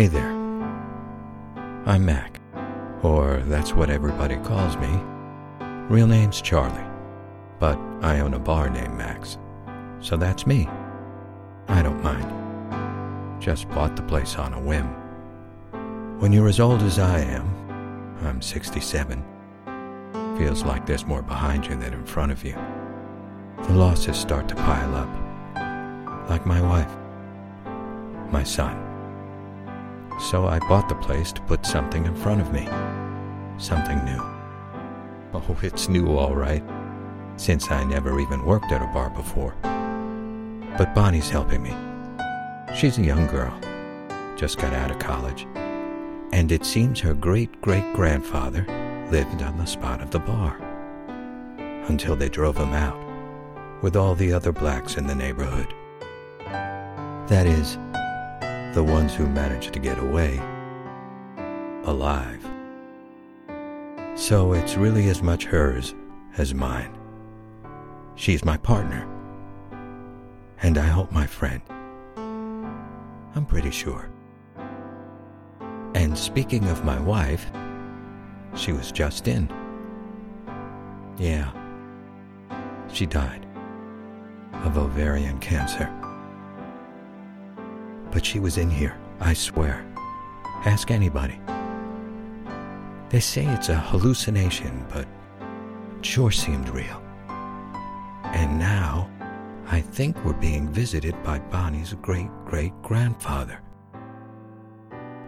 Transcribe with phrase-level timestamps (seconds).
[0.00, 0.32] Hey there.
[1.84, 2.40] I'm Mac,
[3.02, 4.88] or that's what everybody calls me.
[5.94, 6.88] Real name's Charlie,
[7.58, 9.36] but I own a bar named Mac's,
[10.00, 10.66] so that's me.
[11.68, 13.42] I don't mind.
[13.42, 14.86] Just bought the place on a whim.
[16.18, 19.22] When you're as old as I am, I'm 67.
[20.38, 22.56] Feels like there's more behind you than in front of you.
[23.64, 26.30] The losses start to pile up.
[26.30, 26.90] Like my wife,
[28.32, 28.89] my son.
[30.20, 32.68] So I bought the place to put something in front of me.
[33.58, 34.22] Something new.
[35.32, 36.62] Oh, it's new all right,
[37.36, 39.54] since I never even worked at a bar before.
[40.76, 41.74] But Bonnie's helping me.
[42.76, 43.58] She's a young girl,
[44.36, 45.46] just got out of college,
[46.32, 48.64] and it seems her great great grandfather
[49.10, 50.58] lived on the spot of the bar.
[51.88, 53.00] Until they drove him out,
[53.82, 55.74] with all the other blacks in the neighborhood.
[57.28, 57.78] That is,
[58.72, 60.40] the ones who managed to get away
[61.84, 62.44] alive.
[64.14, 65.94] So it's really as much hers
[66.36, 66.96] as mine.
[68.14, 69.08] She's my partner.
[70.62, 71.62] And I hope my friend.
[73.34, 74.10] I'm pretty sure.
[75.94, 77.50] And speaking of my wife,
[78.54, 79.50] she was just in.
[81.18, 81.50] Yeah.
[82.92, 83.46] She died
[84.64, 85.99] of ovarian cancer.
[88.10, 89.86] But she was in here, I swear.
[90.64, 91.40] Ask anybody.
[93.08, 95.06] They say it's a hallucination, but
[96.02, 97.02] sure seemed real.
[98.24, 99.10] And now,
[99.66, 103.60] I think we're being visited by Bonnie's great great grandfather,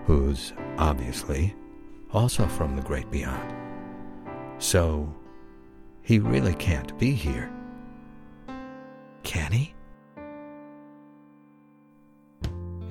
[0.04, 1.54] who's obviously
[2.12, 3.54] also from the great beyond.
[4.58, 5.12] So,
[6.02, 7.52] he really can't be here.
[9.22, 9.74] Can he?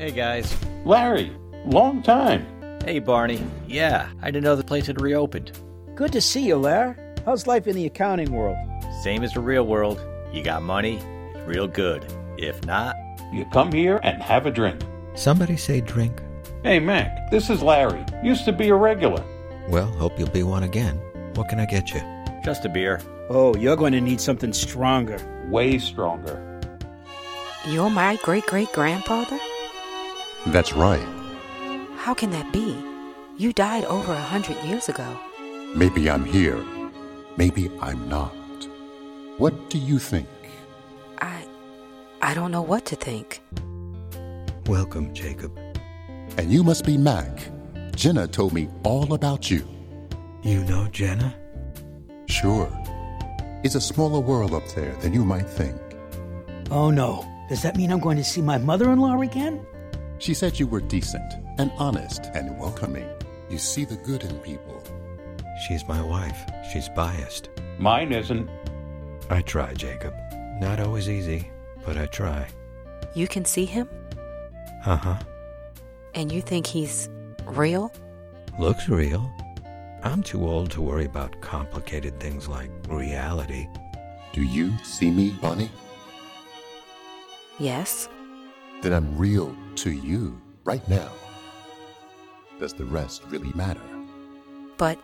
[0.02, 0.58] Hey guys.
[0.84, 1.32] Larry,
[1.64, 2.48] long time.
[2.84, 3.40] Hey Barney.
[3.68, 5.52] Yeah, I didn't know the place had reopened.
[5.94, 6.96] Good to see you, Larry.
[7.24, 8.58] How's life in the accounting world?
[9.04, 10.02] Same as the real world.
[10.34, 10.96] You got money,
[11.36, 12.04] it's real good.
[12.40, 12.96] If not,
[13.32, 14.82] You come here and have a drink.
[15.14, 16.20] Somebody say drink.
[16.64, 18.04] Hey, Mac, this is Larry.
[18.24, 19.24] Used to be a regular.
[19.70, 20.96] Well, hope you'll be one again.
[21.36, 22.02] What can I get you?
[22.44, 23.00] just a beer.
[23.30, 25.20] Oh, you're going to need something stronger.
[25.48, 26.60] Way stronger.
[27.68, 29.40] You're my great great grandfather?
[30.48, 31.08] That's right.
[31.98, 32.76] How can that be?
[33.38, 35.18] You died over a hundred years ago.
[35.76, 36.64] Maybe I'm here.
[37.38, 38.34] Maybe I'm not.
[39.38, 40.28] What do you think?
[41.20, 41.46] I.
[42.22, 43.42] I don't know what to think.
[44.66, 45.58] Welcome, Jacob.
[46.38, 47.30] And you must be Mac.
[47.96, 49.68] Jenna told me all about you.
[50.44, 51.36] You know Jenna?
[52.28, 52.70] Sure.
[53.64, 55.76] It's a smaller world up there than you might think.
[56.72, 57.28] Oh no.
[57.48, 59.66] Does that mean I'm going to see my mother in law again?
[60.22, 63.10] She said you were decent and honest and welcoming.
[63.50, 64.84] You see the good in people.
[65.66, 66.40] She's my wife.
[66.72, 67.50] She's biased.
[67.80, 68.48] Mine isn't.
[69.32, 70.14] I try, Jacob.
[70.60, 71.50] Not always easy,
[71.84, 72.48] but I try.
[73.16, 73.90] You can see him?
[74.86, 75.18] Uh huh.
[76.14, 77.10] And you think he's
[77.46, 77.92] real?
[78.60, 79.28] Looks real.
[80.04, 83.68] I'm too old to worry about complicated things like reality.
[84.34, 85.72] Do you see me, Bonnie?
[87.58, 88.08] Yes.
[88.82, 91.10] Then I'm real to you right now.
[92.60, 93.82] Does the rest really matter?
[94.78, 95.00] But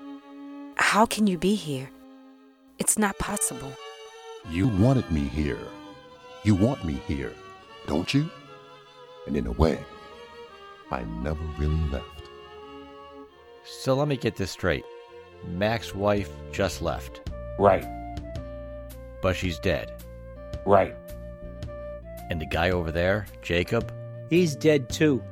[0.76, 1.90] how can you be here?
[2.80, 3.72] It's not possible.
[4.50, 5.60] You wanted me here.
[6.44, 7.34] You want me here,
[7.88, 8.30] don't you?
[9.26, 9.80] And in a way,
[10.92, 12.06] I never really left.
[13.66, 14.86] So let me get this straight.
[15.46, 17.86] Mac's wife just left, Right,
[19.22, 19.92] but she's dead.
[20.66, 20.96] right.
[22.30, 23.92] And the guy over there, Jacob,
[24.30, 25.24] He's dead too.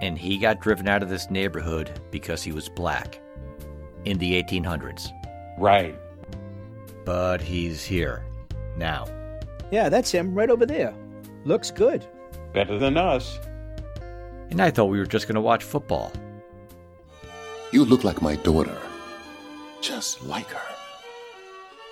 [0.00, 3.20] and he got driven out of this neighborhood because he was black
[4.04, 5.08] in the 1800s.
[5.58, 5.98] Right.
[7.04, 8.24] But he's here
[8.76, 9.06] now.
[9.72, 10.94] Yeah, that's him right over there.
[11.44, 12.06] Looks good.
[12.52, 13.38] Better than us.
[14.50, 16.12] And I thought we were just going to watch football.
[17.72, 18.76] You look like my daughter.
[19.80, 20.74] Just like her.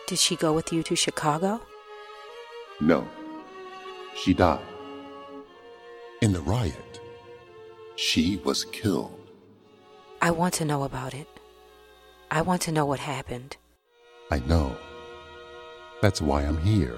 [0.06, 1.60] Did she go with you to Chicago?
[2.80, 3.08] No.
[4.16, 4.60] She died.
[6.22, 7.00] In the riot.
[7.96, 9.20] She was killed.
[10.22, 11.28] I want to know about it.
[12.30, 13.56] I want to know what happened.
[14.30, 14.76] I know.
[16.00, 16.96] That's why I'm here.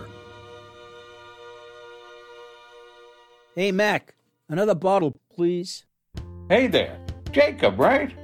[3.55, 4.15] Hey, Mac,
[4.49, 5.85] another bottle, please.
[6.49, 6.99] Hey there.
[7.33, 8.15] Jacob, right?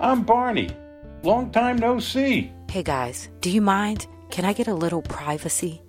[0.00, 0.70] I'm Barney.
[1.22, 2.52] Long time no see.
[2.70, 4.06] Hey guys, do you mind?
[4.30, 5.82] Can I get a little privacy?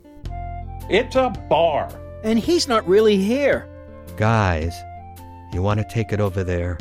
[0.89, 1.89] It's a bar.
[2.23, 3.67] And he's not really here.
[4.15, 4.75] Guys,
[5.53, 6.77] you want to take it over there?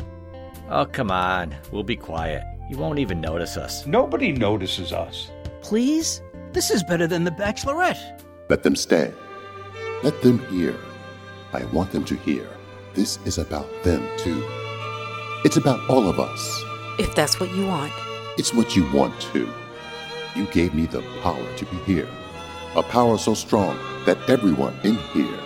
[0.69, 1.55] Oh, come on.
[1.71, 2.43] We'll be quiet.
[2.69, 3.85] You won't even notice us.
[3.85, 5.31] Nobody notices us.
[5.61, 6.21] Please?
[6.53, 8.21] This is better than The Bachelorette.
[8.49, 9.11] Let them stay.
[10.03, 10.75] Let them hear.
[11.53, 12.47] I want them to hear.
[12.93, 14.43] This is about them, too.
[15.43, 16.63] It's about all of us.
[16.99, 17.93] If that's what you want.
[18.37, 19.49] It's what you want, too.
[20.35, 22.07] You gave me the power to be here.
[22.75, 25.39] A power so strong that everyone in here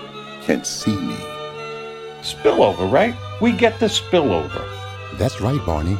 [0.44, 1.18] can see me.
[2.22, 3.16] Spillover, right?
[3.42, 4.64] We get the spillover.
[5.18, 5.98] That's right, Barney.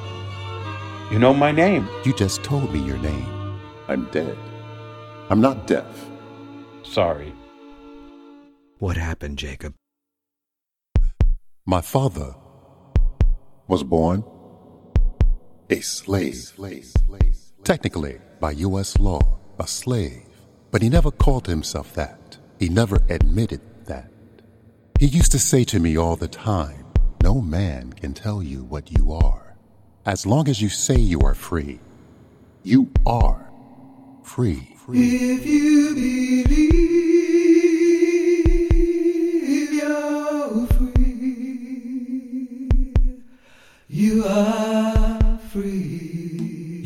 [1.12, 1.88] You know my name.
[2.04, 3.60] You just told me your name.
[3.88, 4.38] I'm dead.
[5.30, 6.10] I'm not deaf.
[6.84, 7.34] Sorry.
[8.80, 9.74] What happened, Jacob?
[11.66, 12.36] My father
[13.68, 14.24] was born
[15.70, 16.54] a slave.
[17.64, 19.00] Technically, by U.S.
[19.00, 20.25] law, a slave.
[20.76, 22.38] But he never called himself that.
[22.60, 24.12] He never admitted that.
[25.00, 26.88] He used to say to me all the time,
[27.24, 29.56] No man can tell you what you are.
[30.06, 31.80] As long as you say you are free,
[32.64, 33.50] you are
[34.22, 34.76] free.
[34.90, 36.95] If you believe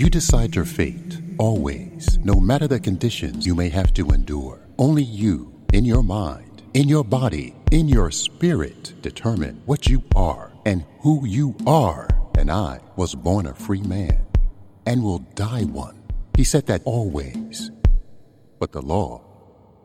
[0.09, 4.59] You decide your fate, always, no matter the conditions you may have to endure.
[4.79, 10.51] Only you, in your mind, in your body, in your spirit, determine what you are
[10.65, 12.07] and who you are.
[12.39, 14.25] And I was born a free man
[14.87, 16.01] and will die one.
[16.35, 17.69] He said that always.
[18.57, 19.21] But the law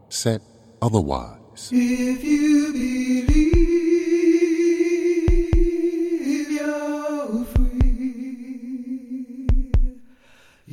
[0.08, 0.40] said
[0.80, 1.68] otherwise.
[1.70, 3.03] If you believe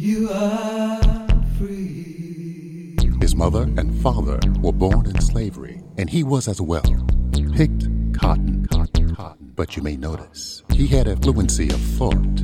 [0.01, 0.99] you are
[1.59, 2.95] free.
[3.21, 6.81] His mother and father were born in slavery, and he was as well.
[7.53, 9.53] Picked cotton, cotton, cotton.
[9.55, 12.43] But you may notice, he had a fluency of thought,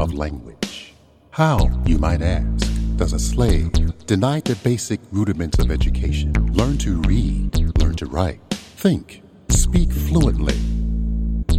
[0.00, 0.94] of language.
[1.30, 3.70] How, you might ask, does a slave,
[4.06, 10.58] denied the basic rudiments of education, learn to read, learn to write, think, speak fluently,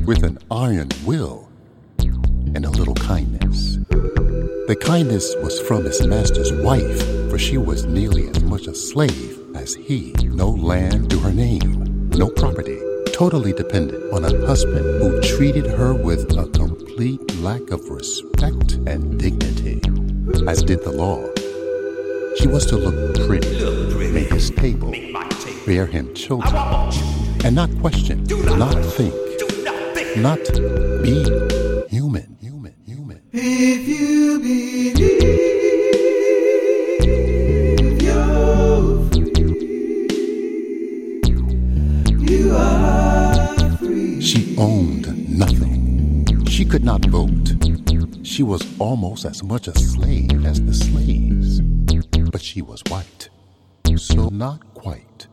[0.03, 1.49] with an iron will
[2.53, 3.77] and a little kindness?
[4.67, 9.39] The kindness was from his master's wife, for she was nearly as much a slave
[9.55, 10.11] as he.
[10.23, 12.77] No land to her name, no property,
[13.13, 19.17] totally dependent on a husband who treated her with a complete lack of respect and
[19.17, 19.79] dignity,
[20.49, 21.25] as did the law.
[22.35, 24.91] She was to look pretty, make his table,
[25.65, 26.53] bear him children,
[27.45, 28.25] and not question,
[28.57, 29.15] not think,
[30.17, 30.43] not
[31.03, 31.66] be
[49.17, 51.61] almost as much a slave as the slaves.
[52.31, 53.29] But she was white.
[53.95, 55.25] So not quite.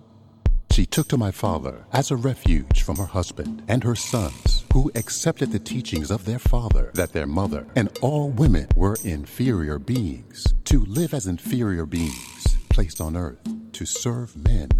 [0.70, 4.90] She took to my father as a refuge from her husband and her sons, who
[4.94, 10.46] accepted the teachings of their father that their mother and all women were inferior beings,
[10.64, 14.70] to live as inferior beings, placed on earth to serve men.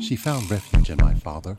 [0.00, 1.56] She found refuge in my father,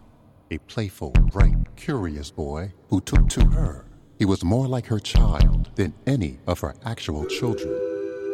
[0.51, 3.88] a playful, bright, curious boy who took to her.
[4.24, 7.77] He was more like her child than any of her actual children.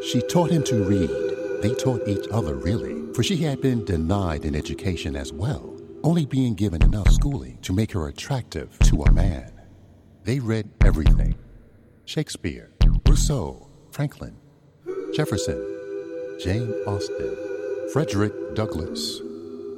[0.03, 1.09] She taught him to read.
[1.63, 6.27] They taught each other, really, for she had been denied an education as well, only
[6.27, 9.51] being given enough schooling to make her attractive to a man.
[10.25, 11.33] They read everything
[12.05, 12.69] Shakespeare,
[13.07, 14.37] Rousseau, Franklin,
[15.15, 15.57] Jefferson,
[16.39, 19.21] Jane Austen, Frederick Douglass.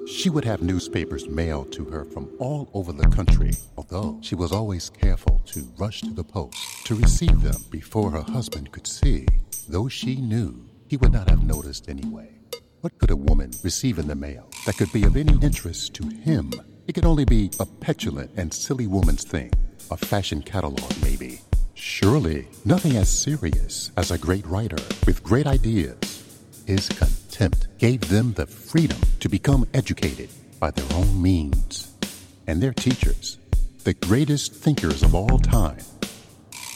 [0.07, 4.51] She would have newspapers mailed to her from all over the country, although she was
[4.51, 9.25] always careful to rush to the post to receive them before her husband could see,
[9.69, 12.29] though she knew he would not have noticed anyway.
[12.81, 16.07] What could a woman receive in the mail that could be of any interest to
[16.07, 16.51] him?
[16.87, 19.51] It could only be a petulant and silly woman's thing,
[19.91, 21.41] a fashion catalog, maybe.
[21.75, 25.95] Surely nothing as serious as a great writer with great ideas.
[26.65, 26.89] His
[27.41, 30.29] contempt gave them the freedom to become educated
[30.59, 31.91] by their own means.
[32.45, 33.39] And their teachers,
[33.83, 35.79] the greatest thinkers of all time.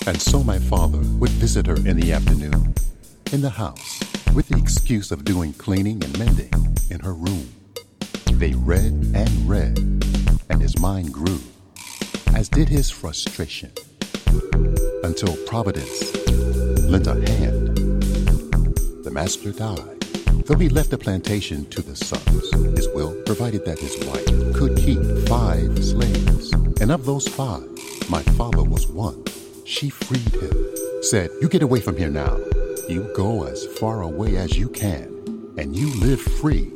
[0.07, 2.73] And so my father would visit her in the afternoon,
[3.31, 3.99] in the house,
[4.33, 6.51] with the excuse of doing cleaning and mending
[6.89, 7.47] in her room.
[8.33, 9.77] They read and read,
[10.49, 11.41] and his mind grew,
[12.33, 13.71] as did his frustration,
[15.03, 16.15] until Providence
[16.89, 17.77] lent a hand.
[19.03, 19.94] The master died,
[20.43, 22.51] though he left the plantation to the sons.
[22.77, 24.25] His will provided that his wife
[24.55, 26.51] could keep five slaves,
[26.81, 27.67] and of those five,
[28.09, 29.23] my father was one.
[29.65, 32.37] She freed him, said, You get away from here now.
[32.87, 36.71] You go as far away as you can, and you live free.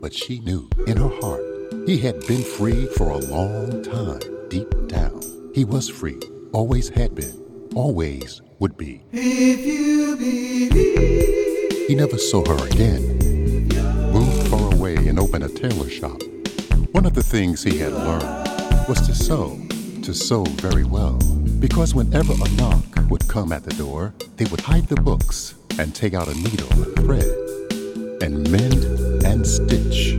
[0.00, 1.44] But she knew in her heart
[1.86, 5.20] he had been free for a long time, deep down.
[5.54, 6.20] He was free,
[6.52, 9.02] always had been, always would be.
[9.12, 11.29] If you believe
[11.90, 13.18] He never saw her again.
[14.12, 16.22] Moved far away and opened a tailor shop.
[16.92, 19.60] One of the things he had learned was to sew,
[20.04, 21.18] to sew very well.
[21.58, 25.92] Because whenever a knock would come at the door, they would hide the books and
[25.92, 27.26] take out a needle and thread
[28.22, 28.84] and mend
[29.24, 30.14] and stitch.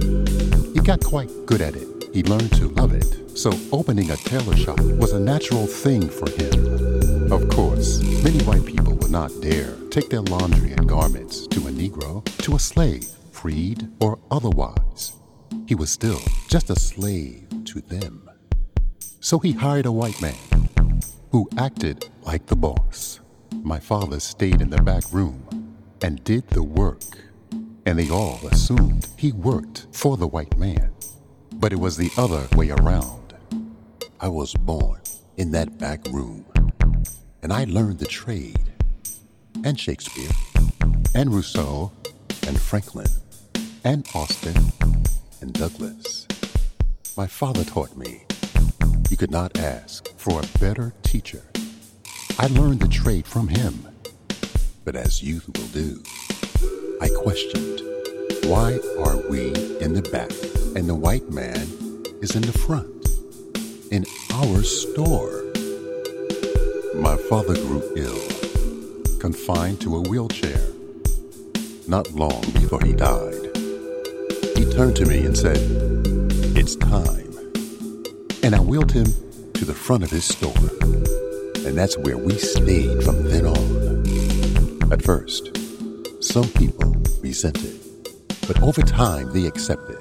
[0.74, 1.88] He got quite good at it.
[2.14, 3.38] He learned to love it.
[3.38, 7.32] So opening a tailor shop was a natural thing for him.
[7.32, 8.81] Of course, many white people
[9.12, 14.18] not dare take their laundry and garments to a Negro, to a slave, freed or
[14.32, 15.18] otherwise.
[15.68, 18.30] He was still just a slave to them.
[19.20, 21.02] So he hired a white man
[21.32, 23.20] who acted like the boss.
[23.52, 27.04] My father stayed in the back room and did the work,
[27.86, 30.90] and they all assumed he worked for the white man.
[31.56, 33.36] But it was the other way around.
[34.22, 35.02] I was born
[35.36, 36.46] in that back room,
[37.44, 38.71] and I learned the trade,
[39.64, 40.32] and Shakespeare,
[41.16, 41.92] and Rousseau,
[42.48, 43.08] and Franklin,
[43.84, 44.72] and Austen,
[45.42, 46.28] and Douglass.
[47.18, 48.26] My father taught me
[49.10, 51.44] you could not ask for a better teacher.
[52.40, 53.86] I learned the trade from him.
[54.86, 56.02] But as youth will do,
[57.02, 57.82] I questioned
[58.46, 60.32] why are we in the back
[60.76, 61.68] and the white man
[62.22, 63.08] is in the front?
[63.92, 65.44] In our store.
[66.96, 68.22] My father grew ill,
[69.22, 70.60] confined to a wheelchair.
[71.88, 73.56] Not long before he died,
[74.58, 75.60] he turned to me and said,
[76.58, 77.22] It's time
[78.44, 79.06] and I wheeled him
[79.54, 80.58] to the front of his store.
[81.68, 84.92] And that's where we stayed from then on.
[84.92, 85.56] At first,
[86.20, 87.80] some people resented,
[88.48, 90.00] but over time they accepted.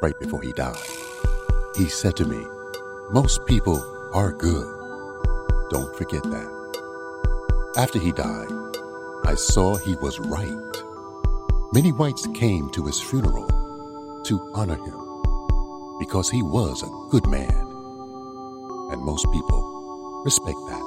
[0.00, 0.76] Right before he died,
[1.76, 2.46] he said to me,
[3.10, 3.78] Most people
[4.14, 4.66] are good.
[5.70, 6.59] Don't forget that.
[7.80, 8.76] After he died,
[9.24, 10.74] I saw he was right.
[11.72, 13.46] Many whites came to his funeral
[14.26, 15.00] to honor him
[15.98, 17.48] because he was a good man.
[18.92, 20.82] And most people respect that.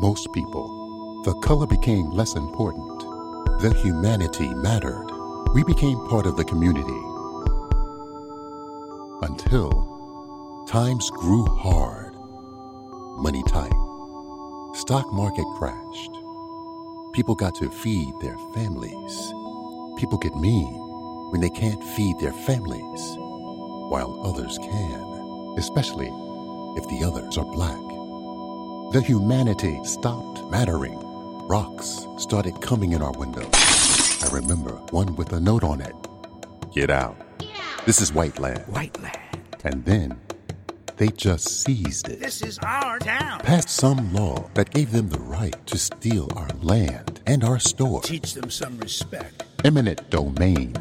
[0.00, 2.98] Most people, the color became less important.
[3.60, 5.06] The humanity mattered.
[5.54, 7.02] We became part of the community.
[9.22, 12.16] Until times grew hard,
[13.22, 13.70] money tight,
[14.74, 16.12] stock market crashed.
[17.12, 19.32] People got to feed their families.
[19.98, 20.72] People get mean
[21.30, 23.02] when they can't feed their families
[23.90, 26.08] while others can, especially
[26.76, 27.78] if the others are black.
[28.92, 30.98] The humanity stopped mattering.
[31.48, 33.48] Rocks started coming in our window.
[33.52, 35.94] I remember one with a note on it
[36.72, 37.16] Get out.
[37.84, 38.64] This is white land.
[38.68, 39.18] White land.
[39.62, 40.18] And then
[41.02, 42.20] they just seized it.
[42.20, 43.40] This is our town.
[43.40, 48.00] Passed some law that gave them the right to steal our land and our store.
[48.02, 49.44] Teach them some respect.
[49.64, 50.76] Eminent domain.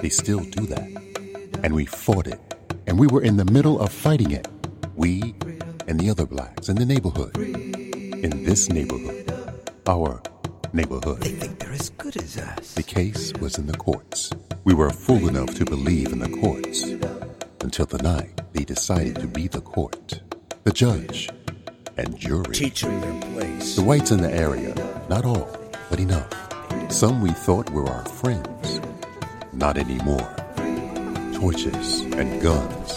[0.00, 1.60] They still do that.
[1.62, 2.40] And we fought it.
[2.86, 4.48] And we were in the middle of fighting it.
[4.96, 5.34] We
[5.86, 7.36] and the other blacks in the neighborhood.
[7.36, 9.30] In this neighborhood.
[9.86, 10.22] Our
[10.72, 11.20] neighborhood.
[11.20, 12.72] They think they're as good as us.
[12.72, 14.30] The case was in the courts.
[14.64, 16.84] We were fool enough to believe in the courts
[17.60, 20.20] until the night they decided to be the court,
[20.64, 21.30] the judge,
[21.96, 22.52] and jury.
[22.52, 23.76] Teach them their place.
[23.76, 24.74] The whites in the area,
[25.08, 25.48] not all,
[25.88, 26.28] but enough.
[26.90, 28.80] Some we thought were our friends,
[29.52, 30.34] not anymore.
[31.34, 32.94] Torches and guns,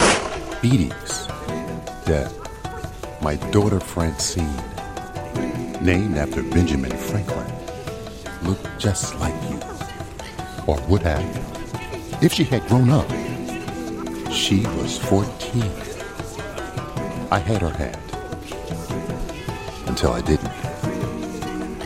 [0.60, 1.28] beatings,
[2.06, 2.34] death.
[3.22, 4.56] My daughter Francine,
[5.80, 7.52] named after Benjamin Franklin,
[8.42, 9.60] looked just like you,
[10.66, 11.22] or would have,
[12.20, 13.08] if she had grown up.
[14.32, 15.41] She was 14.
[15.54, 17.98] I had her hand
[19.86, 20.48] until I didn't.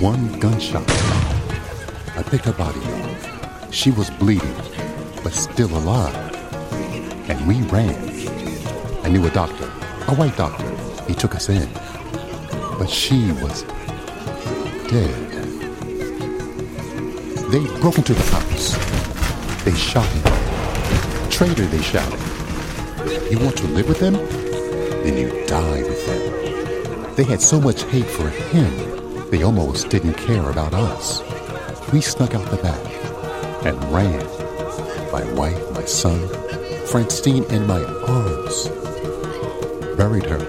[0.01, 0.89] One gunshot.
[2.17, 3.73] I picked her body up.
[3.73, 4.55] She was bleeding,
[5.25, 6.15] but still alive.
[7.29, 7.97] And we ran.
[9.05, 9.65] I knew a doctor,
[10.07, 10.71] a white doctor.
[11.09, 11.69] He took us in.
[12.79, 13.65] But she was
[14.87, 15.33] dead.
[17.51, 18.77] They broke into the house.
[19.65, 21.31] They shot him.
[21.31, 22.26] Traitor, they shouted.
[23.31, 24.13] You want to live with them?
[24.13, 27.15] Then you die with them.
[27.17, 31.23] They had so much hate for him, they almost didn't care about us.
[31.93, 34.25] We snuck out the back and ran.
[35.11, 36.29] My wife, my son,
[36.87, 38.69] Francine in my arms.
[39.97, 40.45] Buried her.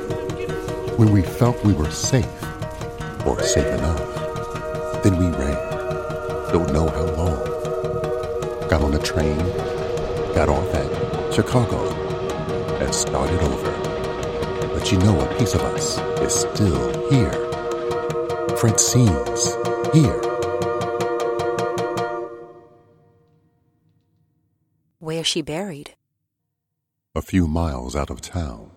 [0.97, 2.25] When we felt we were safe,
[3.25, 5.55] or safe enough, then we ran.
[6.53, 8.69] Don't know how long.
[8.69, 9.37] Got on a train,
[10.35, 12.06] got off at Chicago,
[12.81, 13.71] and started over.
[14.73, 17.33] But you know a piece of us is still here.
[18.57, 19.55] Francine's
[19.93, 20.21] here.
[24.99, 25.97] Where's she buried?
[27.17, 28.69] a few miles out of town.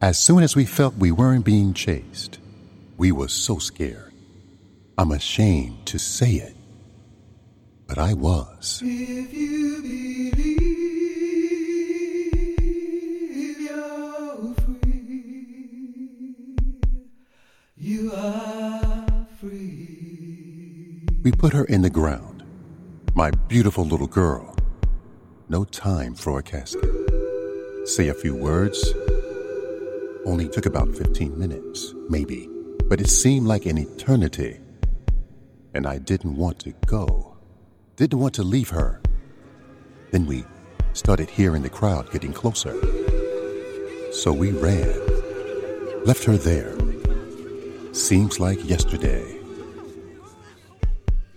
[0.00, 2.38] As soon as we felt we weren't being chased,
[2.96, 4.12] we were so scared.
[4.96, 6.56] I'm ashamed to say it,
[7.86, 8.82] but I was.
[21.24, 22.44] We put her in the ground,
[23.14, 24.54] my beautiful little girl.
[25.48, 26.84] No time for a casket.
[27.86, 28.92] Say a few words.
[30.26, 32.50] Only took about 15 minutes, maybe,
[32.90, 34.60] but it seemed like an eternity.
[35.72, 37.38] And I didn't want to go,
[37.96, 39.00] didn't want to leave her.
[40.10, 40.44] Then we
[40.92, 42.76] started hearing the crowd getting closer.
[44.12, 46.76] So we ran, left her there.
[47.94, 49.43] Seems like yesterday.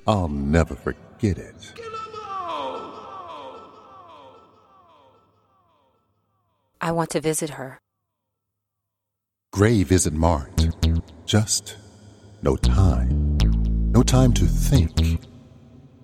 [0.08, 1.74] I'll never forget it.
[6.80, 7.82] I want to visit her.
[9.52, 10.70] Grave isn't marked.
[11.26, 11.76] Just
[12.42, 13.38] no time.
[13.92, 15.20] No time to think.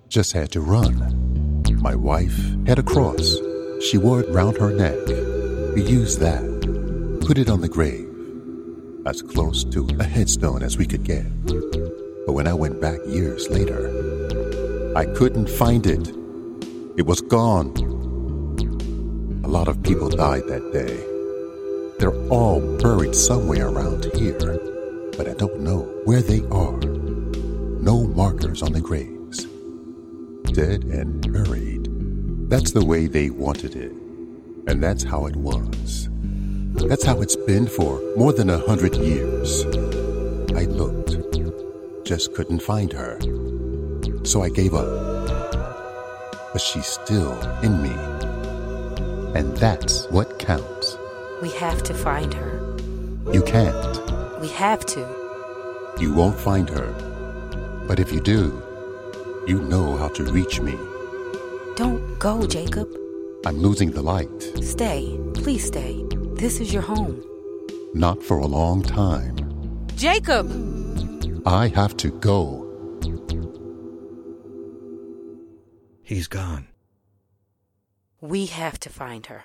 [0.08, 1.62] Just had to run.
[1.80, 3.36] My wife had a cross.
[3.80, 4.98] She wore it round her neck.
[5.74, 6.42] We used that.
[7.26, 8.10] Put it on the grave.
[9.06, 11.24] As close to a headstone as we could get.
[12.26, 16.08] But when I went back years later, I couldn't find it.
[16.96, 17.74] It was gone.
[19.44, 20.96] A lot of people died that day.
[21.98, 24.58] They're all buried somewhere around here,
[25.16, 26.78] but I don't know where they are.
[27.80, 29.44] No markers on the graves.
[30.54, 31.88] Dead and buried.
[32.48, 33.92] That's the way they wanted it.
[34.66, 36.08] And that's how it was.
[36.74, 39.64] That's how it's been for more than a hundred years.
[40.54, 41.10] I looked,
[42.04, 43.18] just couldn't find her.
[44.24, 44.86] So I gave up.
[46.52, 47.94] But she's still in me.
[49.38, 50.96] And that's what counts.
[51.42, 52.76] We have to find her.
[53.32, 54.40] You can't.
[54.40, 55.00] We have to.
[55.98, 56.92] You won't find her.
[57.88, 58.62] But if you do,
[59.46, 60.78] you know how to reach me.
[61.76, 62.88] Don't go, Jacob.
[63.44, 64.42] I'm losing the light.
[64.62, 65.18] Stay.
[65.34, 66.04] Please stay.
[66.34, 67.22] This is your home.
[67.94, 69.36] Not for a long time.
[69.96, 70.73] Jacob!
[71.46, 72.64] I have to go.
[76.02, 76.68] He's gone.
[78.22, 79.44] We have to find her.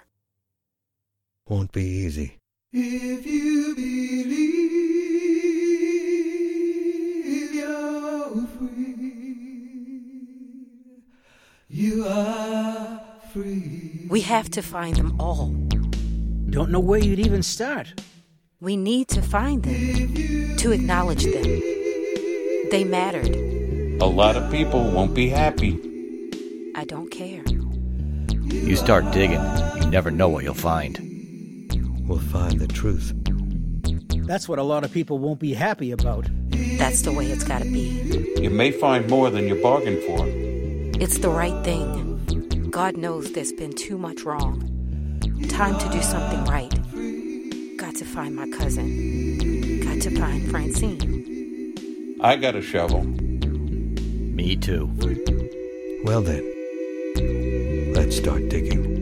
[1.49, 2.37] Won't be easy.
[2.71, 4.71] If you believe
[7.53, 9.03] you're free,
[11.67, 13.01] you are
[13.33, 14.07] free.
[14.09, 15.47] We have to find them all.
[16.49, 18.01] Don't know where you'd even start.
[18.61, 21.78] We need to find them, to acknowledge them.
[22.71, 23.35] They mattered.
[24.01, 25.79] A lot of people won't be happy.
[26.75, 27.43] I don't care.
[28.45, 29.41] You start digging,
[29.81, 30.97] you never know what you'll find.
[32.07, 33.13] We'll find the truth.
[34.27, 36.29] That's what a lot of people won't be happy about.
[36.77, 38.37] That's the way it's gotta be.
[38.39, 40.25] You may find more than you bargained for.
[41.01, 42.69] It's the right thing.
[42.69, 44.61] God knows there's been too much wrong.
[45.49, 46.69] Time to do something right.
[47.77, 49.79] Got to find my cousin.
[49.79, 51.18] Got to find Francine.
[52.21, 53.03] I got a shovel.
[53.05, 54.91] Me too.
[56.03, 56.43] Well then,
[57.93, 58.98] let's start digging.